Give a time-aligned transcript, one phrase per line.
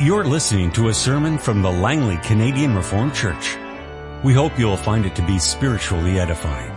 [0.00, 3.56] You're listening to a sermon from the Langley Canadian Reformed Church.
[4.24, 6.72] We hope you'll find it to be spiritually edifying.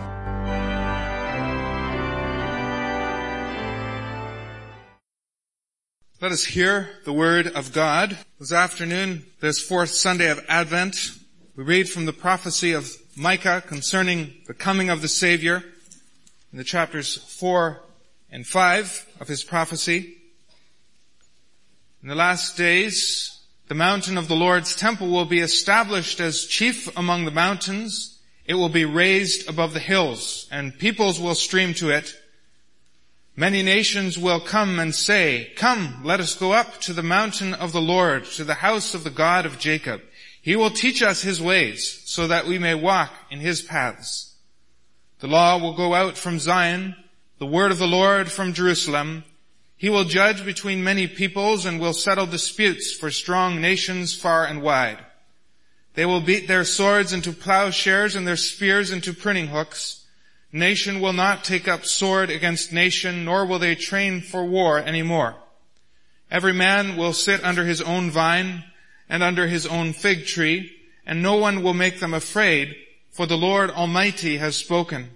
[6.20, 8.16] Let us hear the word of God.
[8.38, 11.10] This afternoon, this fourth Sunday of Advent,
[11.56, 15.64] we read from the prophecy of Micah concerning the coming of the Savior
[16.52, 17.80] in the chapters four
[18.30, 20.17] and five of his prophecy.
[22.00, 26.88] In the last days, the mountain of the Lord's temple will be established as chief
[26.96, 28.20] among the mountains.
[28.46, 32.14] It will be raised above the hills and peoples will stream to it.
[33.34, 37.72] Many nations will come and say, come, let us go up to the mountain of
[37.72, 40.00] the Lord, to the house of the God of Jacob.
[40.40, 44.36] He will teach us his ways so that we may walk in his paths.
[45.18, 46.94] The law will go out from Zion,
[47.38, 49.24] the word of the Lord from Jerusalem.
[49.78, 54.60] He will judge between many peoples and will settle disputes for strong nations far and
[54.60, 54.98] wide.
[55.94, 60.04] They will beat their swords into plowshares and their spears into pruning hooks.
[60.50, 65.02] Nation will not take up sword against nation, nor will they train for war any
[65.02, 65.36] more.
[66.28, 68.64] Every man will sit under his own vine
[69.08, 70.72] and under his own fig tree,
[71.06, 72.74] and no one will make them afraid,
[73.10, 75.10] for the Lord Almighty has spoken.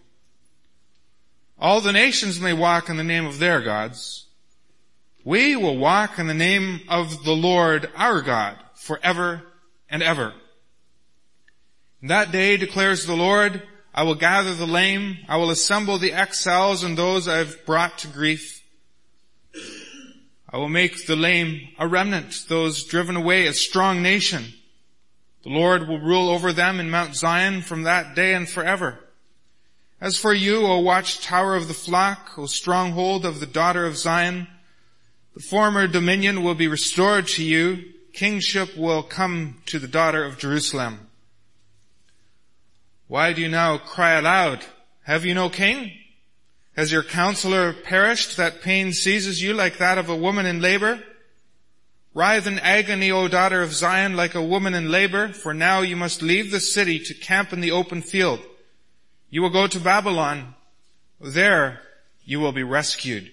[1.59, 4.27] All the nations may walk in the name of their gods.
[5.25, 9.43] We will walk in the name of the Lord our God forever
[9.89, 10.35] and ever.
[12.01, 13.63] In that day declares the Lord,
[13.95, 17.99] I will gather the lame, I will assemble the exiles and those I have brought
[17.99, 18.65] to grief.
[20.49, 24.53] I will make the lame a remnant, those driven away a strong nation.
[25.45, 28.99] The Lord will rule over them in Mount Zion from that day and forever.
[30.01, 34.49] As for you, O watchtower of the flock, O stronghold of the daughter of Zion,
[35.35, 37.85] the former dominion will be restored to you.
[38.13, 41.09] Kingship will come to the daughter of Jerusalem.
[43.09, 44.65] Why do you now cry aloud?
[45.05, 45.93] Have you no king?
[46.77, 51.03] Has your counselor perished that pain seizes you like that of a woman in labor?
[52.15, 55.97] Writhe in agony, O daughter of Zion, like a woman in labor, for now you
[55.97, 58.41] must leave the city to camp in the open field.
[59.31, 60.55] You will go to Babylon.
[61.21, 61.81] There
[62.25, 63.31] you will be rescued.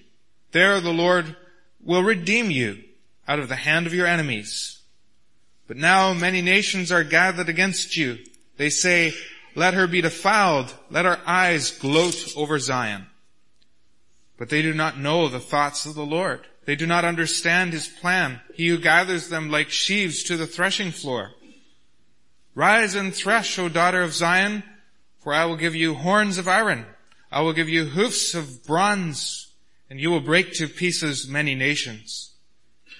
[0.51, 1.35] There the Lord
[1.83, 2.83] will redeem you
[3.27, 4.81] out of the hand of your enemies.
[5.67, 8.17] But now many nations are gathered against you.
[8.57, 9.13] They say,
[9.55, 10.73] let her be defiled.
[10.89, 13.07] Let our eyes gloat over Zion.
[14.37, 16.41] But they do not know the thoughts of the Lord.
[16.65, 18.41] They do not understand his plan.
[18.53, 21.31] He who gathers them like sheaves to the threshing floor.
[22.55, 24.63] Rise and thresh, O daughter of Zion,
[25.19, 26.85] for I will give you horns of iron.
[27.31, 29.48] I will give you hoofs of bronze
[29.89, 32.33] and you will break to pieces many nations.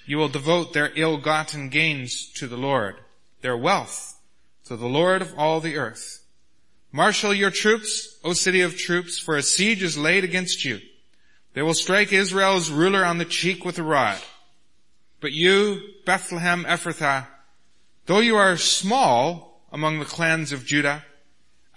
[0.05, 2.95] You will devote their ill-gotten gains to the Lord,
[3.41, 4.19] their wealth
[4.65, 6.23] to the Lord of all the earth.
[6.91, 10.79] Marshal your troops, O city of troops, for a siege is laid against you.
[11.53, 14.19] They will strike Israel's ruler on the cheek with a rod.
[15.21, 17.27] But you, Bethlehem Ephrathah,
[18.05, 21.03] though you are small among the clans of Judah,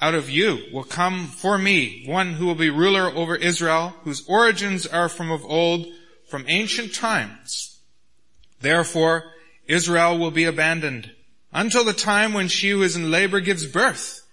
[0.03, 4.29] out of you will come for me one who will be ruler over Israel, whose
[4.29, 5.87] origins are from of old,
[6.27, 7.79] from ancient times.
[8.61, 9.31] Therefore,
[9.69, 11.13] Israel will be abandoned
[11.53, 14.27] until the time when she who is in labor gives birth,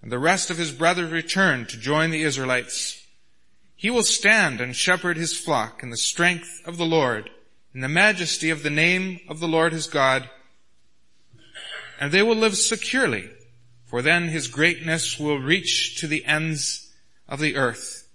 [0.00, 3.06] and the rest of his brothers return to join the Israelites.
[3.76, 7.28] He will stand and shepherd his flock in the strength of the Lord,
[7.74, 10.30] in the majesty of the name of the Lord his God,
[12.00, 13.28] and they will live securely
[13.92, 16.90] for then his greatness will reach to the ends
[17.28, 18.08] of the earth,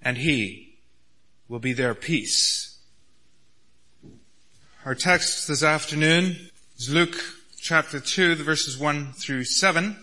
[0.00, 0.78] and he
[1.50, 2.78] will be their peace.
[4.86, 6.48] Our text this afternoon
[6.78, 7.14] is Luke
[7.58, 9.98] chapter 2, the verses 1 through 7.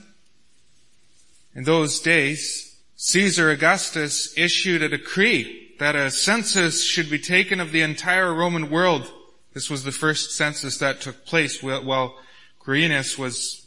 [1.55, 7.71] In those days, Caesar Augustus issued a decree that a census should be taken of
[7.71, 9.11] the entire Roman world.
[9.55, 12.16] This was the first census that took place while
[12.63, 13.66] Quirinius was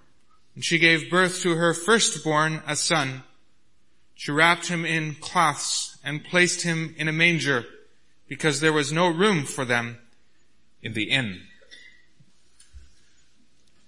[0.55, 3.23] And she gave birth to her firstborn, a son.
[4.15, 7.65] She wrapped him in cloths and placed him in a manger
[8.27, 9.97] because there was no room for them
[10.81, 11.41] in the inn.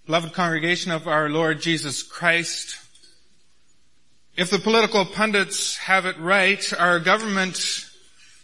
[0.05, 2.77] Beloved congregation of our Lord Jesus Christ,
[4.35, 7.85] if the political pundits have it right, our government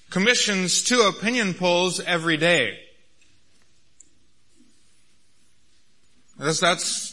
[0.10, 2.80] commissions two opinion polls every day.
[6.38, 7.08] That's, that's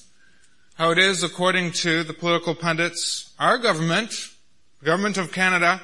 [0.76, 3.32] how it is according to the political pundits.
[3.38, 4.11] Our government,
[4.81, 5.81] the government of Canada,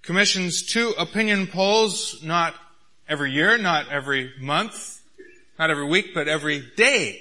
[0.00, 2.54] commissions two opinion polls not
[3.06, 5.02] every year, not every month,
[5.58, 7.20] not every week, but every day.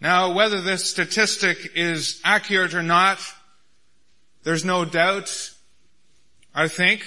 [0.00, 3.18] Now, whether this statistic is accurate or not,
[4.44, 5.50] there's no doubt,
[6.54, 7.04] I think,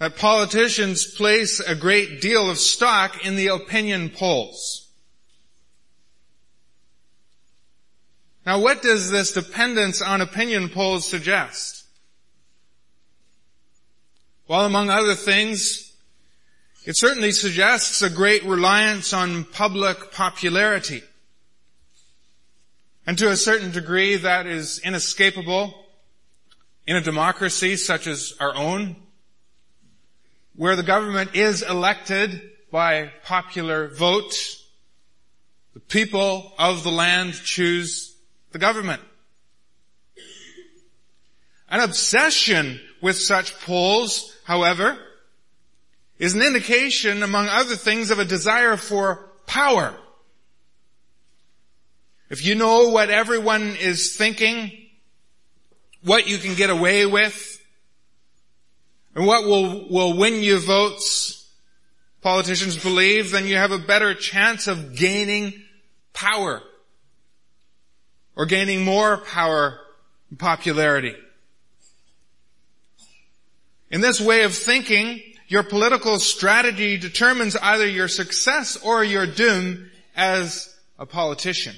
[0.00, 4.87] that politicians place a great deal of stock in the opinion polls.
[8.48, 11.84] Now what does this dependence on opinion polls suggest?
[14.48, 15.92] Well, among other things,
[16.86, 21.02] it certainly suggests a great reliance on public popularity.
[23.06, 25.84] And to a certain degree that is inescapable
[26.86, 28.96] in a democracy such as our own,
[30.56, 32.40] where the government is elected
[32.70, 34.34] by popular vote.
[35.74, 38.07] The people of the land choose
[38.52, 39.02] the government.
[41.70, 44.98] An obsession with such polls, however,
[46.18, 49.94] is an indication, among other things, of a desire for power.
[52.30, 54.72] If you know what everyone is thinking,
[56.02, 57.54] what you can get away with,
[59.14, 61.50] and what will, will win you votes,
[62.20, 65.52] politicians believe, then you have a better chance of gaining
[66.12, 66.62] power
[68.38, 69.80] or gaining more power
[70.30, 71.16] and popularity.
[73.90, 79.90] In this way of thinking, your political strategy determines either your success or your doom
[80.14, 81.74] as a politician.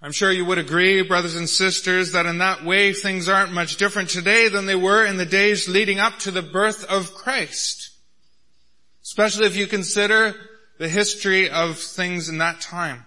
[0.00, 3.76] I'm sure you would agree, brothers and sisters, that in that way things aren't much
[3.76, 7.90] different today than they were in the days leading up to the birth of Christ.
[9.02, 10.34] Especially if you consider
[10.78, 13.06] the history of things in that time.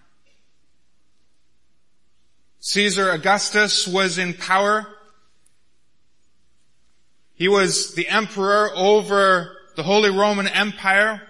[2.59, 4.87] Caesar Augustus was in power.
[7.35, 11.21] He was the emperor over the Holy Roman Empire.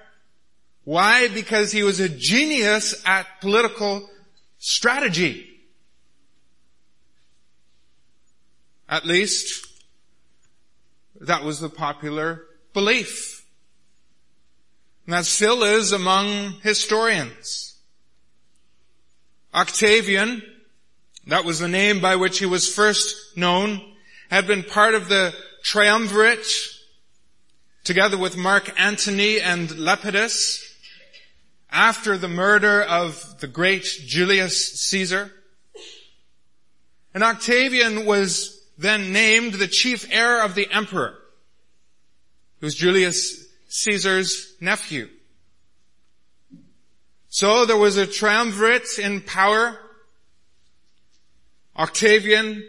[0.84, 1.28] Why?
[1.28, 4.10] Because he was a genius at political
[4.58, 5.46] strategy.
[8.90, 9.68] At least,
[11.20, 13.37] that was the popular belief.
[15.08, 17.76] And that still is among historians.
[19.56, 20.44] Octavian,
[21.28, 23.82] that was the name by which he was first known,
[24.30, 25.34] had been part of the
[25.64, 26.46] triumvirate
[27.86, 30.62] together with Mark Antony and Lepidus
[31.72, 35.32] after the murder of the great Julius Caesar.
[37.14, 41.18] And Octavian was then named the chief heir of the emperor,
[42.60, 45.10] who was Julius Caesar's nephew.
[47.30, 49.78] So there was a triumvirate in power.
[51.78, 52.68] Octavian,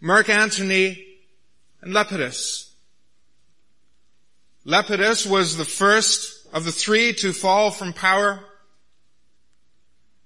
[0.00, 1.06] Mark Antony,
[1.80, 2.70] and Lepidus.
[4.64, 8.40] Lepidus was the first of the three to fall from power.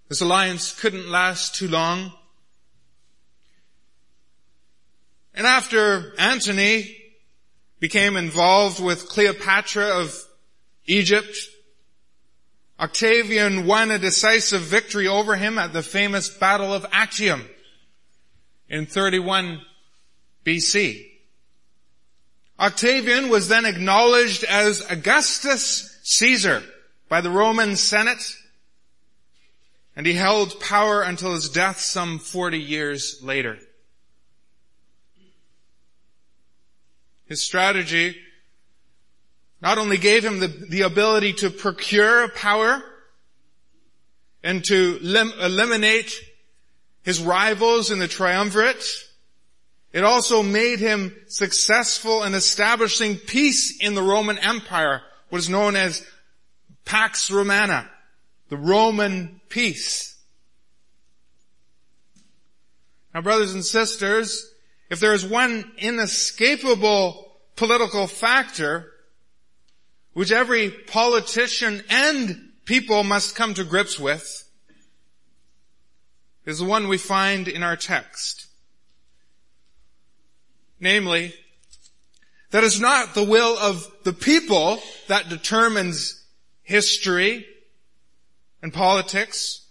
[0.09, 2.12] This alliance couldn't last too long.
[5.35, 6.96] And after Antony
[7.87, 10.12] became involved with Cleopatra of
[10.87, 11.37] Egypt,
[12.81, 17.49] Octavian won a decisive victory over him at the famous Battle of Actium
[18.69, 19.62] in 31
[20.45, 21.07] BC.
[22.59, 26.64] Octavian was then acknowledged as Augustus Caesar
[27.09, 28.35] by the Roman Senate,
[29.95, 33.61] and he held power until his death some 40 years later.
[37.26, 38.16] His strategy
[39.61, 42.83] not only gave him the, the ability to procure power
[44.42, 46.12] and to lim- eliminate
[47.02, 48.85] his rivals in the triumvirate,
[49.92, 55.75] it also made him successful in establishing peace in the Roman Empire, what is known
[55.75, 56.06] as
[56.85, 57.90] Pax Romana,
[58.49, 60.16] the Roman peace.
[63.14, 64.52] Now brothers and sisters,
[64.88, 68.93] if there is one inescapable political factor
[70.12, 74.45] which every politician and people must come to grips with,
[76.47, 78.47] is the one we find in our text.
[80.81, 81.35] Namely,
[82.50, 86.25] That is not the will of the people that determines
[86.62, 87.47] history
[88.62, 89.66] and politics,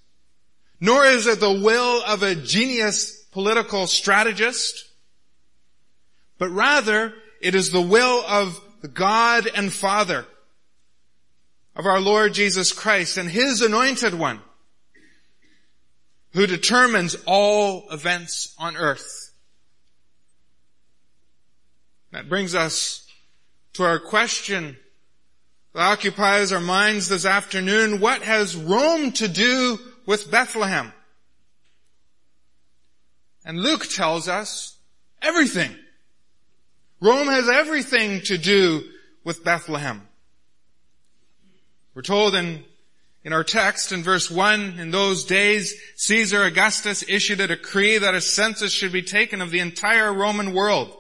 [0.79, 4.87] nor is it the will of a genius political strategist,
[6.37, 8.59] but rather it is the will of
[8.93, 10.25] God and Father
[11.75, 14.41] of our Lord Jesus Christ and His anointed one
[16.33, 19.33] who determines all events on earth.
[22.11, 23.05] That brings us
[23.73, 24.77] to our question
[25.73, 27.99] that occupies our minds this afternoon.
[27.99, 30.93] What has Rome to do with Bethlehem?
[33.45, 34.77] And Luke tells us
[35.21, 35.75] everything.
[37.01, 38.83] Rome has everything to do
[39.23, 40.07] with Bethlehem.
[41.93, 42.63] We're told in,
[43.23, 48.15] in our text in verse 1, in those days, Caesar Augustus issued a decree that
[48.15, 50.95] a census should be taken of the entire Roman world.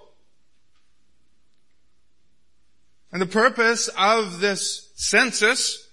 [3.11, 5.89] And the purpose of this census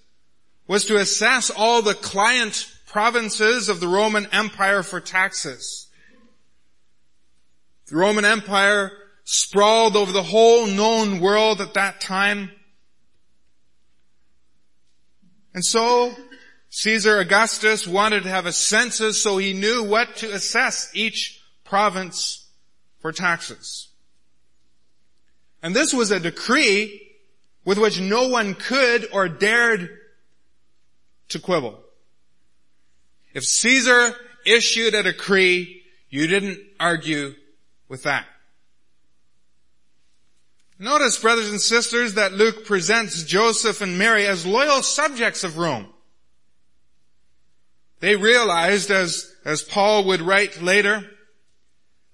[0.67, 5.87] was to assess all the client provinces of the Roman Empire for taxes.
[7.87, 8.91] The Roman Empire
[9.23, 12.51] sprawled over the whole known world at that time.
[15.53, 16.13] And so,
[16.69, 22.49] Caesar Augustus wanted to have a census so he knew what to assess each province
[22.99, 23.89] for taxes.
[25.61, 26.99] And this was a decree
[27.63, 29.89] with which no one could or dared
[31.29, 31.79] to quibble.
[33.33, 34.15] If Caesar
[34.45, 37.35] issued a decree, you didn't argue
[37.87, 38.25] with that.
[40.79, 45.87] Notice, brothers and sisters, that Luke presents Joseph and Mary as loyal subjects of Rome.
[47.99, 51.09] They realized, as, as Paul would write later,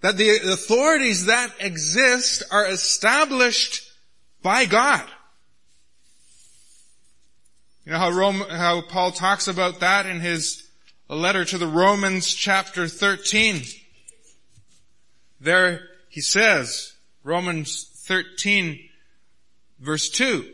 [0.02, 3.92] that the authorities that exist are established
[4.42, 5.08] by God.
[7.86, 10.70] You know how Rome, how Paul talks about that in his
[11.08, 13.64] letter to the Romans chapter 13.
[15.42, 18.90] There he says, Romans 13
[19.80, 20.52] verse 2.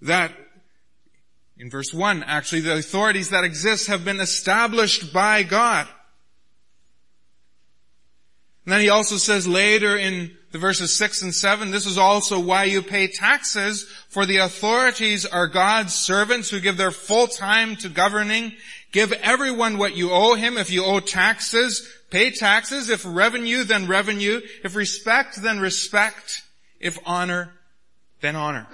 [0.00, 0.32] That,
[1.58, 5.86] in verse 1 actually, the authorities that exist have been established by God.
[8.64, 12.40] And then he also says later in the verses 6 and 7, this is also
[12.40, 17.76] why you pay taxes, for the authorities are God's servants who give their full time
[17.76, 18.54] to governing.
[18.96, 20.56] Give everyone what you owe him.
[20.56, 22.88] If you owe taxes, Pay taxes.
[22.88, 24.40] If revenue, then revenue.
[24.62, 26.42] If respect, then respect.
[26.78, 27.52] If honor,
[28.20, 28.66] then honor.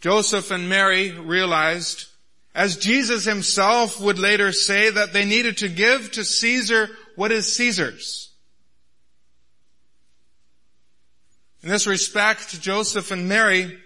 [0.00, 2.06] Joseph and Mary realized,
[2.54, 7.54] as Jesus himself would later say, that they needed to give to Caesar what is
[7.56, 8.32] Caesar's.
[11.62, 13.78] In this respect, Joseph and Mary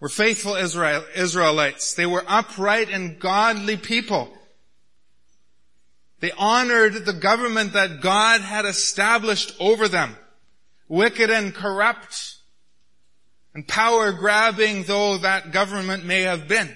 [0.00, 1.94] were faithful Israel, Israelites.
[1.94, 4.32] They were upright and godly people.
[6.20, 10.16] They honored the government that God had established over them.
[10.88, 12.36] Wicked and corrupt
[13.54, 16.74] and power grabbing though that government may have been.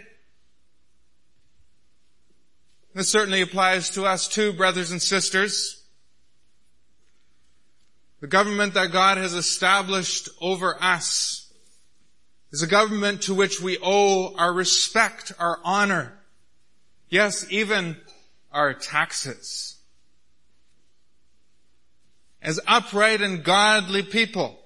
[2.94, 5.84] This certainly applies to us too, brothers and sisters.
[8.20, 11.49] The government that God has established over us
[12.52, 16.18] is a government to which we owe our respect, our honor.
[17.08, 17.96] Yes, even
[18.52, 19.76] our taxes.
[22.42, 24.58] As upright and godly people,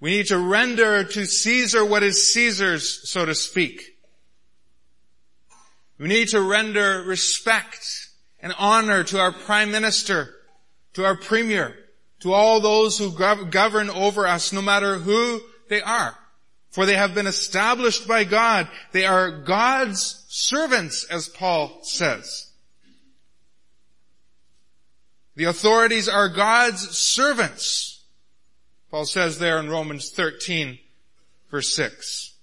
[0.00, 3.82] we need to render to Caesar what is Caesar's, so to speak.
[5.98, 7.86] We need to render respect
[8.40, 10.34] and honor to our prime minister,
[10.94, 11.74] to our premier,
[12.20, 16.18] to all those who govern over us, no matter who they are.
[16.74, 18.66] For they have been established by God.
[18.90, 22.50] They are God's servants, as Paul says.
[25.36, 28.02] The authorities are God's servants.
[28.90, 30.80] Paul says there in Romans 13
[31.48, 32.34] verse 6.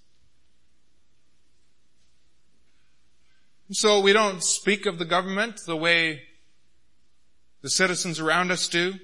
[3.72, 6.22] So we don't speak of the government the way
[7.60, 8.94] the citizens around us do.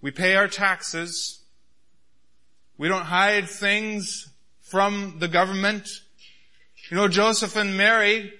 [0.00, 1.37] We pay our taxes.
[2.78, 4.30] We don't hide things
[4.60, 5.88] from the government.
[6.90, 8.32] You know, Joseph and Mary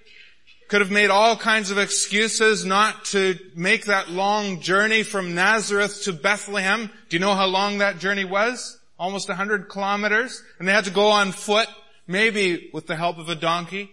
[0.69, 6.05] could have made all kinds of excuses not to make that long journey from Nazareth
[6.05, 6.89] to Bethlehem.
[7.09, 8.79] Do you know how long that journey was?
[8.97, 10.41] Almost a hundred kilometers.
[10.59, 11.69] And they had to go on foot,
[12.07, 13.91] maybe with the help of a donkey.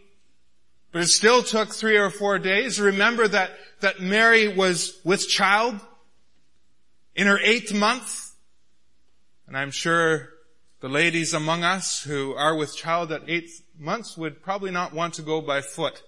[0.92, 2.80] But it still took three or four days.
[2.80, 5.80] Remember that, that Mary was with child
[7.16, 8.34] in her eighth month.
[9.48, 10.30] And I'm sure
[10.86, 13.50] the ladies among us who are with child at eight
[13.80, 16.04] months would probably not want to go by foot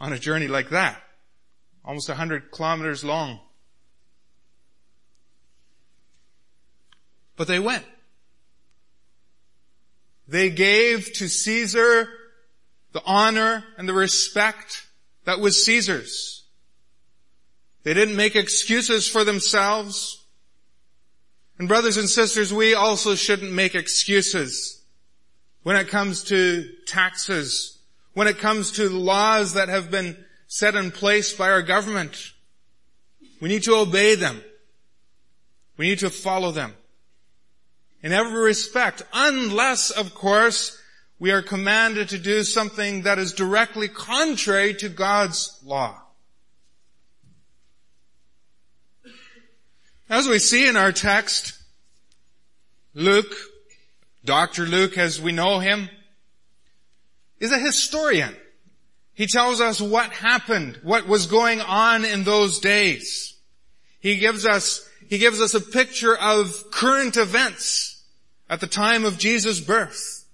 [0.00, 1.00] on a journey like that.
[1.84, 3.38] Almost a hundred kilometers long.
[7.36, 7.84] But they went.
[10.26, 12.08] They gave to Caesar
[12.90, 14.88] the honor and the respect
[15.24, 16.42] that was Caesar's.
[17.84, 20.24] They didn't make excuses for themselves.
[21.58, 24.82] And brothers and sisters, we also shouldn't make excuses
[25.62, 27.78] when it comes to taxes,
[28.14, 32.32] when it comes to laws that have been set in place by our government.
[33.40, 34.42] We need to obey them.
[35.76, 36.74] We need to follow them
[38.02, 40.80] in every respect, unless, of course,
[41.18, 46.00] we are commanded to do something that is directly contrary to God's law.
[50.10, 51.52] As we see in our text,
[52.94, 53.34] Luke,
[54.24, 54.64] Dr.
[54.64, 55.90] Luke as we know him,
[57.38, 58.34] is a historian.
[59.12, 63.36] He tells us what happened, what was going on in those days.
[64.00, 68.02] He gives us, he gives us a picture of current events
[68.48, 70.24] at the time of Jesus' birth.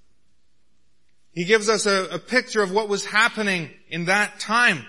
[1.32, 4.86] He gives us a, a picture of what was happening in that time.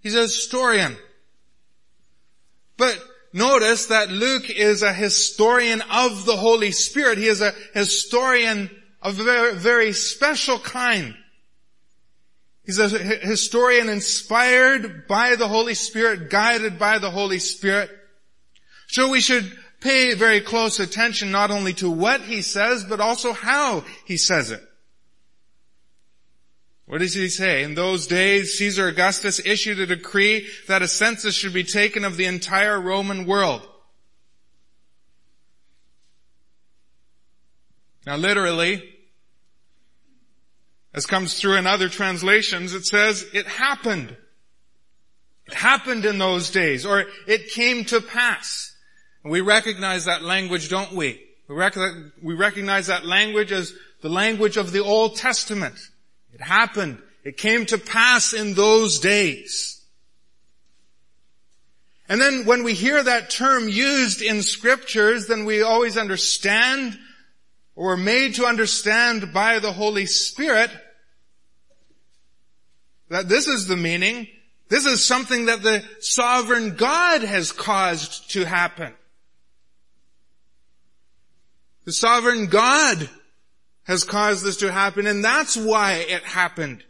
[0.00, 0.96] He's a historian.
[2.78, 2.98] But
[3.32, 7.18] notice that Luke is a historian of the Holy Spirit.
[7.18, 8.70] He is a historian
[9.02, 11.14] of a very, very special kind.
[12.64, 17.90] He's a historian inspired by the Holy Spirit, guided by the Holy Spirit.
[18.88, 23.32] So we should pay very close attention not only to what he says, but also
[23.32, 24.62] how he says it.
[26.86, 27.64] What does he say?
[27.64, 32.16] In those days, Caesar Augustus issued a decree that a census should be taken of
[32.16, 33.66] the entire Roman world.
[38.06, 38.88] Now literally,
[40.94, 44.16] as comes through in other translations, it says it happened.
[45.46, 48.76] It happened in those days, or it came to pass.
[49.24, 51.20] And we recognize that language, don't we?
[51.48, 51.76] We, rec-
[52.22, 55.74] we recognize that language as the language of the Old Testament.
[56.36, 57.00] It happened.
[57.24, 59.80] It came to pass in those days.
[62.10, 66.98] And then when we hear that term used in scriptures, then we always understand
[67.74, 70.70] or are made to understand by the Holy Spirit
[73.08, 74.28] that this is the meaning.
[74.68, 78.92] This is something that the sovereign God has caused to happen.
[81.86, 83.08] The sovereign God
[83.86, 86.84] has caused this to happen and that's why it happened.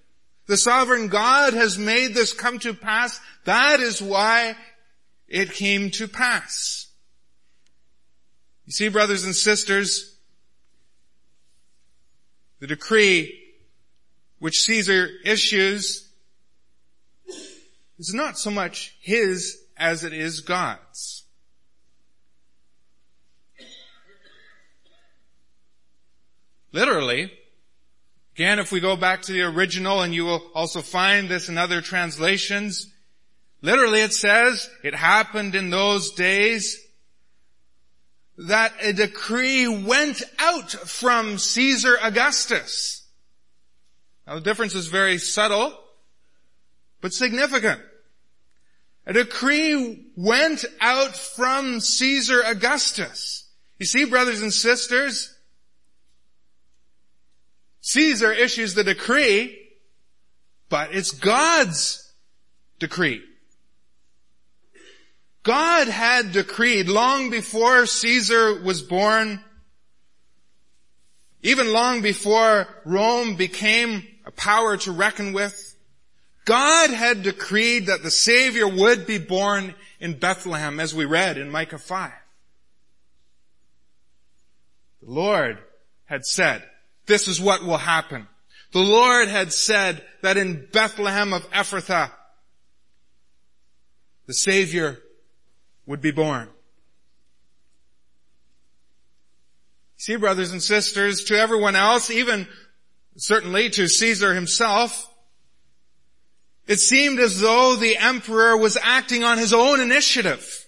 [0.47, 3.21] The sovereign God has made this come to pass.
[3.45, 4.57] That is why
[5.29, 6.87] it came to pass.
[8.65, 10.17] You see, brothers and sisters,
[12.61, 13.43] the decree
[14.39, 16.09] which Caesar issues
[17.99, 21.25] is not so much his as it is God's.
[26.77, 27.33] Literally,
[28.35, 31.57] again, if we go back to the original and you will also find this in
[31.57, 32.93] other translations,
[33.63, 36.79] literally it says, it happened in those days
[38.37, 43.09] that a decree went out from Caesar Augustus.
[44.27, 45.75] Now the difference is very subtle,
[47.01, 47.81] but significant.
[49.07, 53.49] A decree went out from Caesar Augustus.
[53.79, 55.36] You see, brothers and sisters,
[57.87, 59.57] Caesar issues the decree,
[60.69, 62.13] but it's God's
[62.81, 63.23] decree.
[65.45, 69.39] God had decreed long before Caesar was born,
[71.43, 75.77] even long before Rome became a power to reckon with,
[76.45, 81.51] God had decreed that the Savior would be born in Bethlehem as we read in
[81.51, 82.11] Micah 5.
[85.03, 85.59] The Lord
[86.07, 86.69] had said,
[87.07, 88.27] this is what will happen.
[88.73, 92.11] The Lord had said that in Bethlehem of Ephrathah,
[94.27, 94.99] the Savior
[95.87, 96.49] would be born.
[99.99, 102.47] See, brothers and sisters, to everyone else, even
[103.17, 105.09] certainly to Caesar himself,
[106.67, 110.67] it seemed as though the emperor was acting on his own initiative.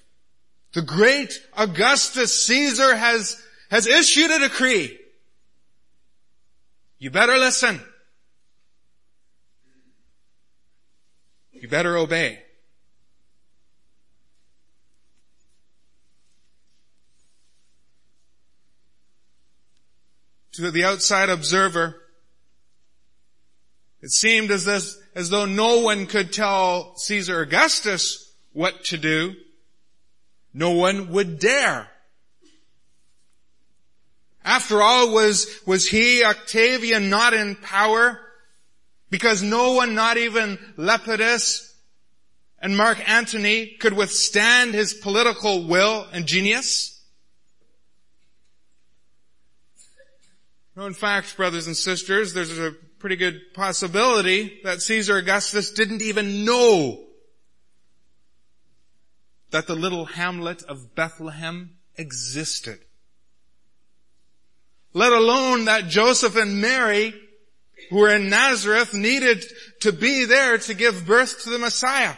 [0.72, 4.97] The great Augustus Caesar has, has issued a decree
[6.98, 7.80] you better listen.
[11.52, 12.40] You better obey.
[20.52, 22.00] To the outside observer,
[24.00, 29.34] it seemed as, this, as though no one could tell Caesar Augustus what to do.
[30.54, 31.88] No one would dare.
[34.44, 38.20] After all, was, was he, Octavian, not in power?
[39.10, 41.74] Because no one, not even Lepidus
[42.60, 46.94] and Mark Antony, could withstand his political will and genius?
[50.76, 56.02] No, in fact, brothers and sisters, there's a pretty good possibility that Caesar Augustus didn't
[56.02, 57.04] even know
[59.50, 62.78] that the little hamlet of Bethlehem existed.
[64.92, 67.14] Let alone that Joseph and Mary,
[67.90, 69.44] who were in Nazareth, needed
[69.80, 72.14] to be there to give birth to the Messiah.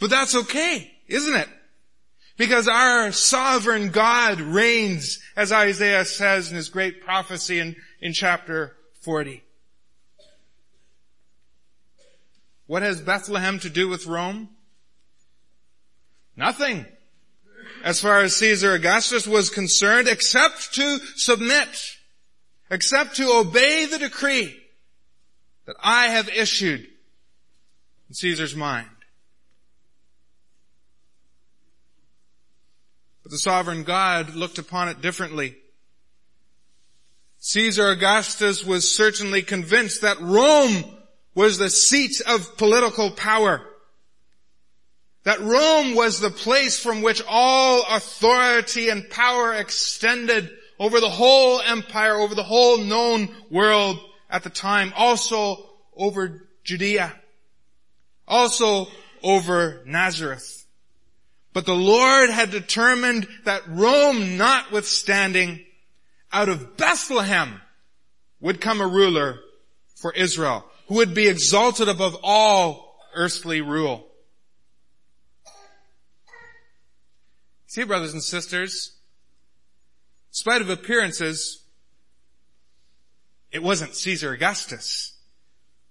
[0.00, 1.48] But that's okay, isn't it?
[2.36, 8.76] Because our sovereign God reigns, as Isaiah says in his great prophecy in, in chapter
[9.00, 9.42] 40.
[12.68, 14.50] What has Bethlehem to do with Rome?
[16.36, 16.86] Nothing.
[17.84, 21.68] As far as Caesar Augustus was concerned, except to submit,
[22.70, 24.56] except to obey the decree
[25.66, 26.80] that I have issued
[28.08, 28.88] in Caesar's mind.
[33.22, 35.56] But the sovereign God looked upon it differently.
[37.40, 40.84] Caesar Augustus was certainly convinced that Rome
[41.34, 43.64] was the seat of political power.
[45.28, 51.60] That Rome was the place from which all authority and power extended over the whole
[51.60, 57.14] empire, over the whole known world at the time, also over Judea,
[58.26, 58.88] also
[59.22, 60.64] over Nazareth.
[61.52, 65.62] But the Lord had determined that Rome notwithstanding,
[66.32, 67.60] out of Bethlehem
[68.40, 69.40] would come a ruler
[69.94, 74.07] for Israel who would be exalted above all earthly rule.
[77.68, 78.92] See, brothers and sisters,
[80.30, 81.64] in spite of appearances,
[83.52, 85.18] it wasn't Caesar Augustus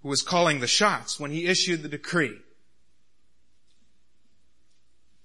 [0.02, 2.36] who was calling the shots when he issued the decree.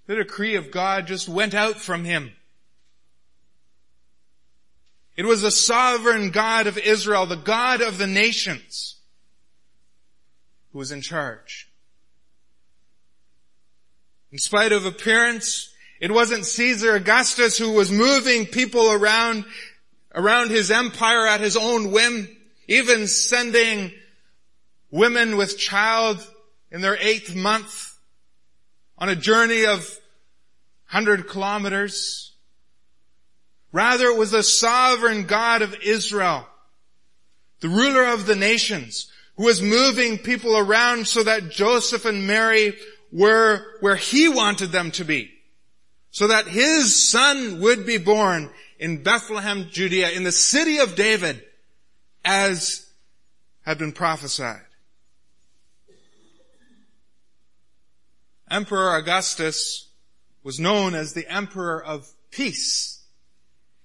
[0.07, 2.33] The decree of God just went out from him.
[5.17, 8.97] It was the sovereign God of Israel, the God of the nations,
[10.73, 11.71] who was in charge.
[14.31, 15.72] In spite of appearance,
[16.03, 19.45] it wasn't Caesar Augustus who was moving people around,
[20.13, 22.29] around his empire at his own whim,
[22.67, 23.93] even sending
[24.91, 26.19] women with child
[26.73, 27.97] in their eighth month
[28.99, 29.97] on a journey of
[30.87, 32.33] hundred kilometers.
[33.71, 36.49] Rather, it was the sovereign God of Israel,
[37.61, 42.75] the ruler of the nations, who was moving people around so that Joseph and Mary
[43.13, 45.31] were where he wanted them to be
[46.13, 51.43] so that his son would be born in Bethlehem, Judea, in the city of David,
[52.25, 52.87] as
[53.63, 54.61] had been prophesied.
[58.51, 59.89] Emperor Augustus
[60.43, 63.03] was known as the Emperor of Peace.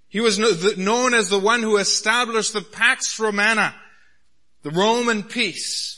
[0.10, 0.38] He was
[0.78, 3.74] known as the one who established the Pax Romana,
[4.64, 5.97] the Roman peace.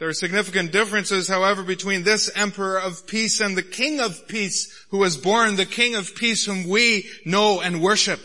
[0.00, 4.86] There are significant differences, however, between this emperor of peace and the king of peace
[4.88, 8.18] who was born, the king of peace whom we know and worship.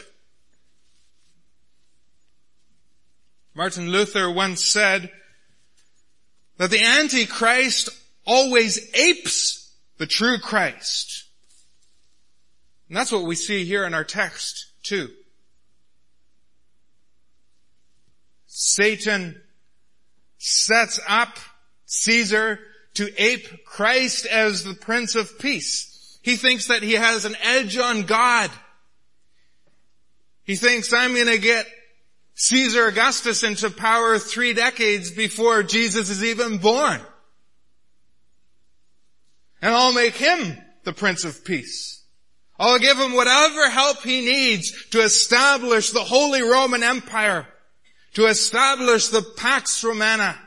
[3.53, 5.11] Martin Luther once said
[6.55, 7.89] that the Antichrist
[8.25, 11.25] always apes the true Christ.
[12.88, 15.09] And that's what we see here in our text too.
[18.47, 19.41] Satan
[20.38, 21.38] sets up
[21.85, 22.59] Caesar
[22.95, 26.19] to ape Christ as the Prince of Peace.
[26.21, 28.49] He thinks that he has an edge on God.
[30.43, 31.67] He thinks I'm gonna get
[32.35, 36.99] Caesar Augustus into power three decades before Jesus is even born.
[39.61, 42.03] And I'll make him the Prince of Peace.
[42.59, 47.47] I'll give him whatever help he needs to establish the Holy Roman Empire,
[48.13, 50.37] to establish the Pax Romana,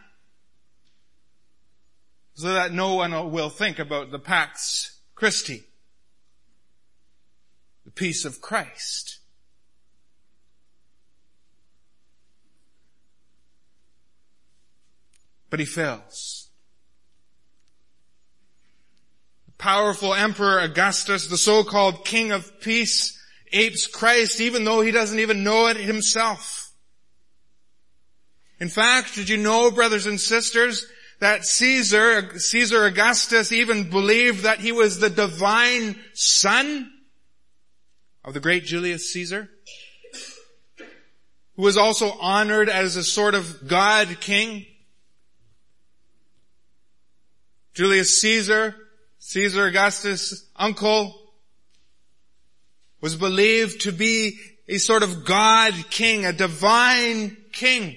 [2.39, 5.65] so that no one will think about the Pax Christi,
[7.85, 9.19] the peace of Christ.
[15.51, 16.51] But he fails.
[19.47, 23.21] The Powerful Emperor Augustus, the so-called King of Peace,
[23.53, 26.71] apes Christ even though he doesn't even know it himself.
[28.61, 30.87] In fact, did you know, brothers and sisters,
[31.21, 36.91] that Caesar, Caesar Augustus even believed that he was the divine son
[38.25, 39.49] of the great Julius Caesar?
[41.57, 44.65] Who was also honored as a sort of God king?
[47.75, 48.75] Julius Caesar,
[49.19, 51.15] Caesar Augustus' uncle,
[53.01, 57.97] was believed to be a sort of God king, a divine king.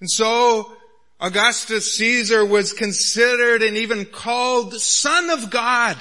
[0.00, 0.72] And so
[1.20, 5.96] Augustus Caesar was considered and even called son of God.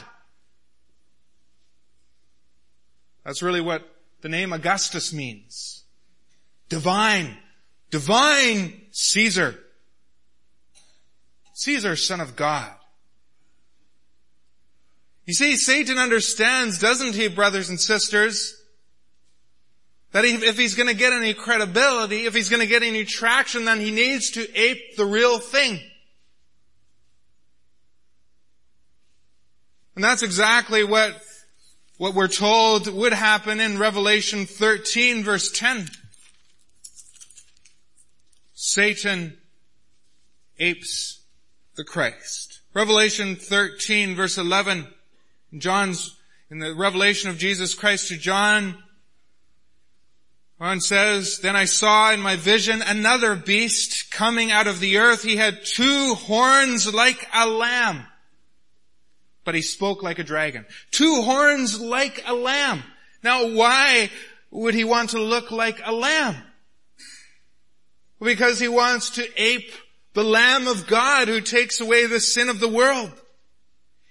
[3.25, 3.84] That's really what
[4.21, 5.84] the name Augustus means.
[6.69, 7.38] Divine.
[7.89, 9.60] Divine Caesar.
[11.53, 12.71] Caesar, son of God.
[15.25, 18.62] You see, Satan understands, doesn't he, brothers and sisters,
[20.12, 23.65] that if he's going to get any credibility, if he's going to get any traction,
[23.65, 25.80] then he needs to ape the real thing.
[29.96, 31.20] And that's exactly what,
[31.98, 35.89] what we're told would happen in Revelation 13 verse 10.
[38.54, 39.38] Satan
[40.60, 41.20] apes
[41.76, 42.62] the Christ.
[42.74, 44.88] Revelation 13 verse 11.
[45.58, 46.15] John's,
[46.50, 48.78] in the revelation of Jesus Christ to John,
[50.58, 55.24] one says, Then I saw in my vision another beast coming out of the earth.
[55.24, 58.06] He had two horns like a lamb,
[59.43, 60.65] but he spoke like a dragon.
[60.91, 62.84] Two horns like a lamb.
[63.24, 64.10] Now why
[64.52, 66.36] would he want to look like a lamb?
[68.20, 69.72] Because he wants to ape
[70.17, 73.12] the Lamb of God who takes away the sin of the world.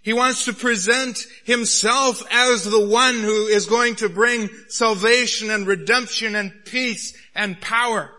[0.06, 5.66] He wants to present himself as the one who is going to bring salvation and
[5.66, 8.12] redemption and peace and power.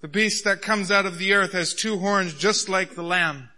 [0.00, 3.50] The beast that comes out of the earth has two horns just like the lamb.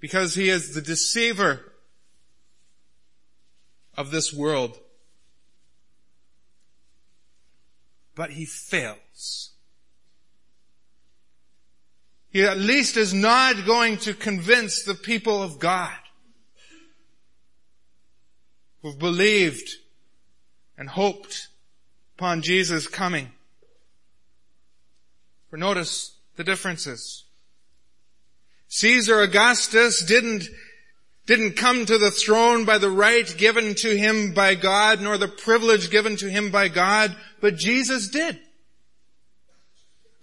[0.00, 1.70] Because he is the deceiver
[3.94, 4.78] of this world.
[8.14, 9.55] But he fails.
[12.36, 15.96] He at least is not going to convince the people of God
[18.82, 19.70] who've believed
[20.76, 21.48] and hoped
[22.18, 23.30] upon Jesus coming.
[25.48, 27.24] For notice the differences.
[28.68, 30.44] Caesar Augustus didn't,
[31.24, 35.26] didn't come to the throne by the right given to him by God, nor the
[35.26, 38.38] privilege given to him by God, but Jesus did.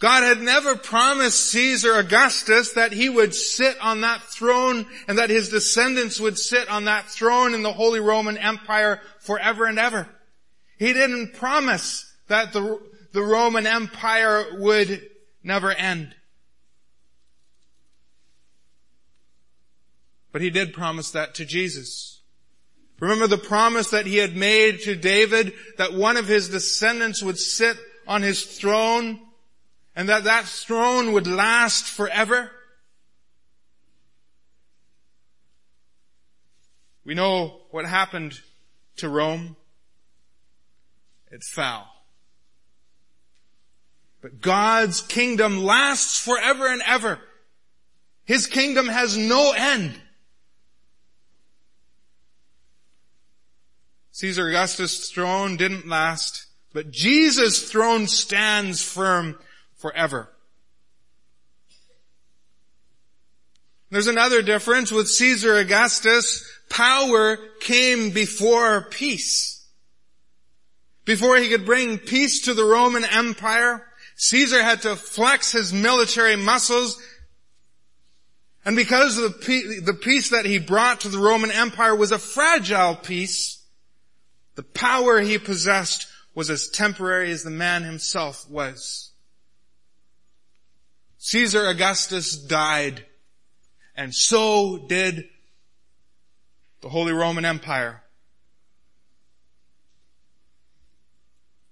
[0.04, 5.30] God had never promised Caesar Augustus that he would sit on that throne and that
[5.30, 10.10] his descendants would sit on that throne in the Holy Roman Empire forever and ever.
[10.78, 12.82] He didn't promise that the,
[13.14, 15.10] the Roman Empire would
[15.42, 16.14] never end.
[20.34, 22.20] But he did promise that to Jesus.
[23.00, 27.40] Remember the promise that he had made to David that one of his descendants would
[27.40, 29.22] sit on his throne
[29.96, 32.52] and that that throne would last forever?
[37.06, 38.40] We know what happened
[38.98, 39.56] to Rome.
[41.32, 41.88] It fell.
[44.22, 47.20] But God's kingdom lasts forever and ever.
[48.24, 50.00] His kingdom has no end.
[54.12, 59.38] Caesar Augustus' throne didn't last, but Jesus' throne stands firm
[59.84, 60.30] forever.
[63.92, 66.50] There's another difference with Caesar Augustus.
[66.70, 69.68] Power came before peace.
[71.04, 76.38] Before he could bring peace to the Roman Empire, Caesar had to flex his military
[76.38, 76.98] muscles
[78.66, 83.62] and because the, peace that he brought to the Roman Empire was a fragile peace,
[84.56, 89.13] the power he possessed was as temporary as the man himself was.
[91.26, 93.06] Caesar Augustus died,
[93.96, 95.24] and so did
[96.82, 98.04] the Holy Roman Empire.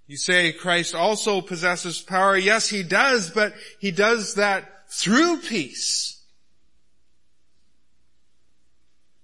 [0.07, 2.37] You say Christ also possesses power.
[2.37, 6.23] Yes, he does, but he does that through peace.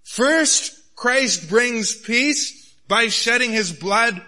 [0.03, 4.21] First, Christ brings peace by shedding his blood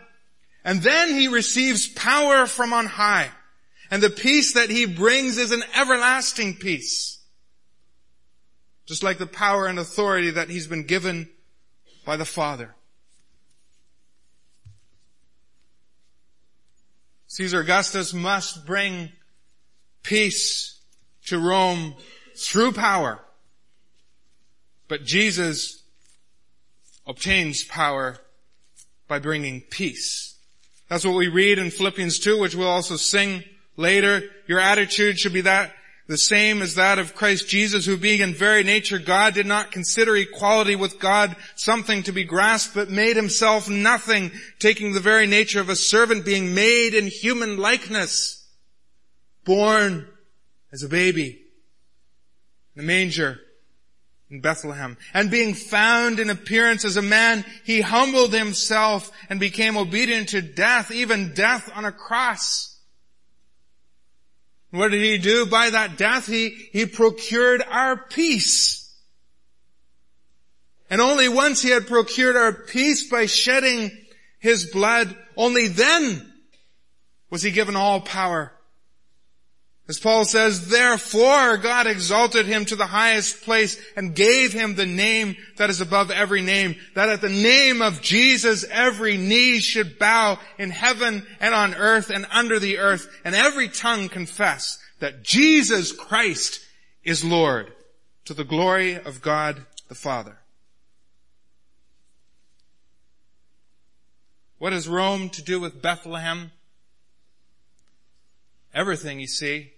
[0.64, 3.32] And then he receives power from on high.
[3.92, 7.20] And the peace that he brings is an everlasting peace.
[8.86, 11.30] Just like the power and authority that he's been given
[12.06, 12.76] by the Father.
[17.28, 19.12] Caesar Augustus must bring
[20.02, 20.80] peace
[21.28, 21.96] to Rome
[22.36, 23.20] through power.
[24.88, 25.84] But Jesus
[27.06, 28.18] obtains power
[29.08, 30.36] by bringing peace.
[30.90, 33.44] That's what we read in Philippians 2, which we'll also sing
[33.80, 34.22] later.
[34.48, 35.72] Your attitude should be that
[36.08, 39.72] the same as that of Christ Jesus, who being in very nature God did not
[39.72, 45.28] consider equality with God something to be grasped, but made himself nothing, taking the very
[45.28, 48.44] nature of a servant, being made in human likeness,
[49.46, 50.08] born
[50.72, 51.40] as a baby
[52.76, 53.40] in a manger
[54.32, 54.98] in Bethlehem.
[55.14, 60.42] And being found in appearance as a man, he humbled himself and became obedient to
[60.42, 62.69] death, even death on a cross.
[64.72, 65.46] What did he do?
[65.46, 68.94] By that death, he, he procured our peace.
[70.90, 73.92] And only once he had procured our peace by shedding
[74.40, 76.34] his blood, only then
[77.30, 78.52] was he given all power
[79.90, 84.86] as Paul says, therefore God exalted him to the highest place and gave him the
[84.86, 89.98] name that is above every name, that at the name of Jesus every knee should
[89.98, 95.24] bow in heaven and on earth and under the earth, and every tongue confess that
[95.24, 96.60] Jesus Christ
[97.04, 97.74] is Lord
[98.26, 100.38] to the glory of God the Father.
[104.60, 106.52] What has Rome to do with Bethlehem?
[108.72, 109.72] Everything, you see.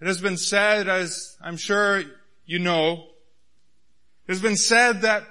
[0.00, 2.02] It has been said, as I'm sure
[2.44, 3.08] you know,
[4.26, 5.24] it has been said that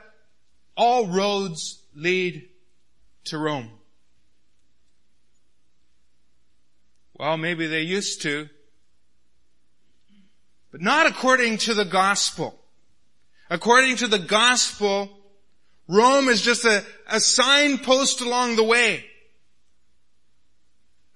[0.76, 2.50] all roads lead
[3.26, 3.70] to Rome.
[7.18, 8.50] Well, maybe they used to,
[10.72, 12.60] but not according to the gospel.
[13.50, 15.10] According to the gospel,
[15.88, 19.06] Rome is just a, a signpost along the way.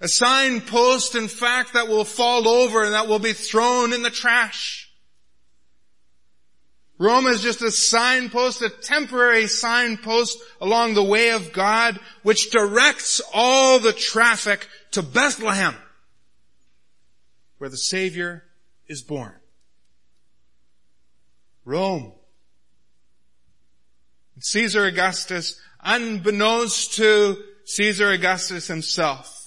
[0.01, 4.09] A signpost, in fact, that will fall over and that will be thrown in the
[4.09, 4.89] trash.
[6.97, 13.21] Rome is just a signpost, a temporary signpost along the way of God, which directs
[13.33, 15.75] all the traffic to Bethlehem,
[17.57, 18.43] where the Savior
[18.87, 19.33] is born.
[21.63, 22.11] Rome.
[24.41, 29.38] Caesar Augustus, unbeknownst to Caesar Augustus himself,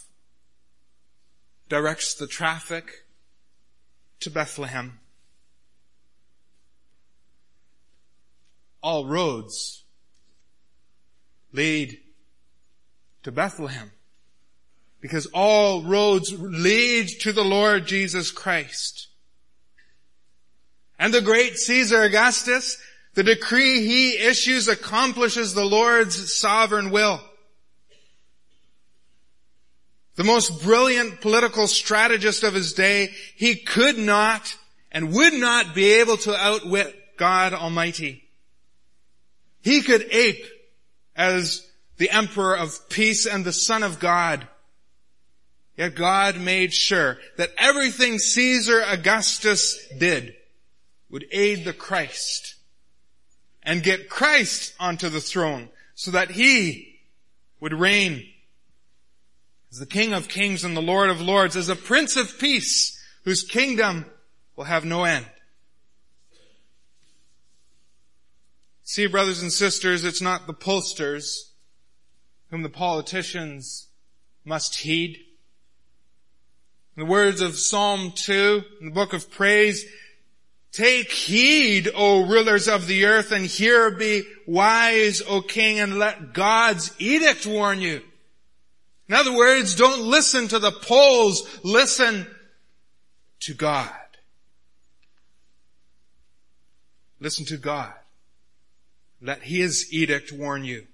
[1.72, 3.06] directs the traffic
[4.20, 5.00] to Bethlehem.
[8.82, 9.82] All roads
[11.50, 11.98] lead
[13.22, 13.90] to Bethlehem
[15.00, 19.08] because all roads lead to the Lord Jesus Christ.
[20.98, 22.76] And the great Caesar Augustus,
[23.14, 27.22] the decree he issues accomplishes the Lord's sovereign will.
[30.14, 34.56] The most brilliant political strategist of his day, he could not
[34.90, 38.24] and would not be able to outwit God Almighty.
[39.62, 40.44] He could ape
[41.16, 44.46] as the emperor of peace and the son of God.
[45.76, 50.34] Yet God made sure that everything Caesar Augustus did
[51.08, 52.56] would aid the Christ
[53.62, 57.00] and get Christ onto the throne so that he
[57.60, 58.26] would reign
[59.72, 63.02] as the King of kings and the Lord of lords, as a Prince of peace
[63.24, 64.04] whose kingdom
[64.54, 65.24] will have no end.
[68.82, 71.52] See, brothers and sisters, it's not the pollsters
[72.50, 73.88] whom the politicians
[74.44, 75.16] must heed.
[76.94, 79.86] In the words of Psalm 2, in the book of praise,
[80.70, 86.34] Take heed, O rulers of the earth, and hear be wise, O king, and let
[86.34, 88.02] God's edict warn you.
[89.12, 92.26] In other words, don't listen to the polls, listen
[93.40, 93.92] to God.
[97.20, 97.92] Listen to God.
[99.20, 100.86] Let His edict warn you.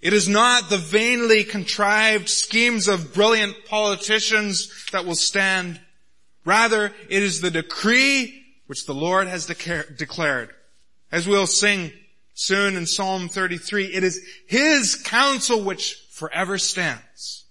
[0.00, 5.80] It is not the vainly contrived schemes of brilliant politicians that will stand.
[6.44, 10.50] Rather, it is the decree which the Lord has declared.
[11.12, 11.92] As we'll sing
[12.32, 17.44] soon in Psalm 33, it is His counsel which forever stands.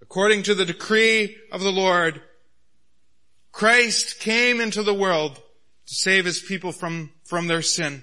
[0.00, 2.22] According to the decree of the Lord,
[3.52, 8.02] Christ came into the world to save his people from, from their sin.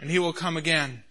[0.00, 1.04] And he will come again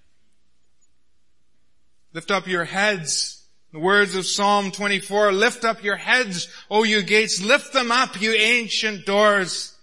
[2.14, 3.44] Lift up your heads.
[3.72, 8.22] The words of Psalm 24, lift up your heads, O you gates, lift them up,
[8.22, 9.76] you ancient doors.